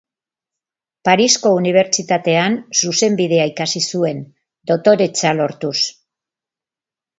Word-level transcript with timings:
Parisko 1.09 1.51
Unibertsitatean 1.57 2.57
zuzenbidea 2.79 3.47
ikasi 3.53 3.83
zuen, 3.93 4.25
doktoretza 4.75 5.37
lortuz. 5.45 5.77